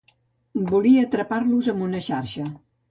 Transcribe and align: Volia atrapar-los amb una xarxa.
Volia 0.71 1.03
atrapar-los 1.09 1.71
amb 1.77 1.89
una 1.91 2.05
xarxa. 2.11 2.51